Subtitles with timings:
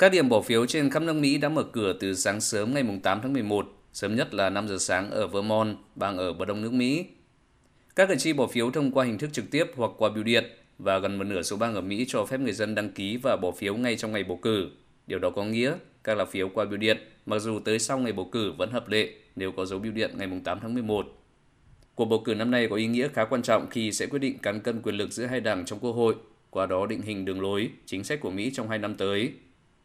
[0.00, 2.84] Các điểm bỏ phiếu trên khắp nước Mỹ đã mở cửa từ sáng sớm ngày
[3.02, 6.62] 8 tháng 11, sớm nhất là 5 giờ sáng ở Vermont, bang ở bờ đông
[6.62, 7.04] nước Mỹ.
[7.96, 10.44] Các cử tri bỏ phiếu thông qua hình thức trực tiếp hoặc qua bưu điện
[10.78, 13.36] và gần một nửa số bang ở Mỹ cho phép người dân đăng ký và
[13.36, 14.68] bỏ phiếu ngay trong ngày bầu cử.
[15.06, 15.74] Điều đó có nghĩa
[16.04, 18.88] các lá phiếu qua bưu điện, mặc dù tới sau ngày bầu cử vẫn hợp
[18.88, 21.06] lệ nếu có dấu bưu điện ngày 8 tháng 11.
[21.94, 24.38] Cuộc bầu cử năm nay có ý nghĩa khá quan trọng khi sẽ quyết định
[24.38, 26.14] cán cân quyền lực giữa hai đảng trong Quốc hội,
[26.50, 29.32] qua đó định hình đường lối, chính sách của Mỹ trong hai năm tới.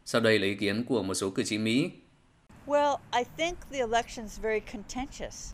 [0.08, 1.90] Sau đây là ý kiến của một số cử tri Mỹ.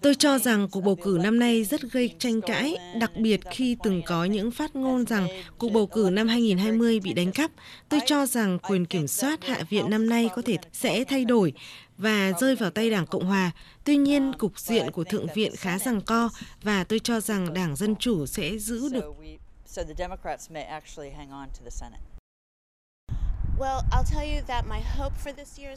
[0.02, 3.78] Tôi cho rằng cuộc bầu cử năm nay rất gây tranh cãi, đặc biệt khi
[3.84, 7.52] từng có những phát ngôn rằng cuộc bầu cử năm 2020 bị đánh cắp.
[7.90, 11.54] Tôi cho rằng quyền kiểm soát Hạ viện năm nay có thể sẽ thay đổi
[11.98, 13.52] và rơi vào tay Đảng Cộng Hòa.
[13.84, 16.30] Tuy nhiên, cục diện của Thượng viện khá rằng co
[16.64, 19.16] và tôi cho rằng Đảng Dân Chủ sẽ giữ được.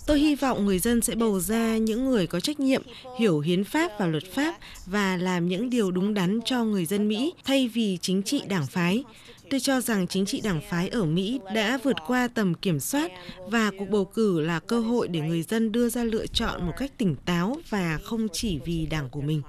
[0.06, 2.82] Tôi hy vọng người dân sẽ bầu ra những người có trách nhiệm,
[3.18, 4.54] hiểu hiến pháp và luật pháp
[4.86, 8.66] và làm những điều đúng đắn cho người dân Mỹ thay vì chính trị đảng
[8.66, 9.04] phái.
[9.50, 13.12] Tôi cho rằng chính trị đảng phái ở Mỹ đã vượt qua tầm kiểm soát
[13.46, 16.72] và cuộc bầu cử là cơ hội để người dân đưa ra lựa chọn một
[16.76, 19.42] cách tỉnh táo và không chỉ vì đảng của mình.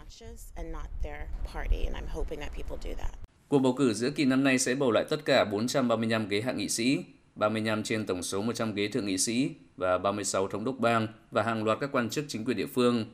[3.48, 6.52] Cuộc bầu cử giữa kỳ năm nay sẽ bầu lại tất cả 435 ghế hạ
[6.52, 6.98] nghị sĩ,
[7.36, 11.44] 35 trên tổng số 100 ghế thượng nghị sĩ và 36 thống đốc bang và
[11.44, 13.06] hàng loạt các quan chức chính quyền địa phương.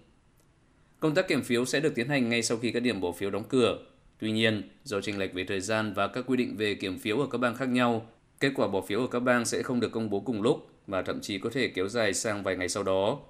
[0.99, 3.29] Công tác kiểm phiếu sẽ được tiến hành ngay sau khi các điểm bỏ phiếu
[3.29, 3.77] đóng cửa.
[4.19, 7.19] Tuy nhiên, do chênh lệch về thời gian và các quy định về kiểm phiếu
[7.19, 8.07] ở các bang khác nhau,
[8.39, 11.01] kết quả bỏ phiếu ở các bang sẽ không được công bố cùng lúc mà
[11.01, 13.19] thậm chí có thể kéo dài sang vài ngày sau đó.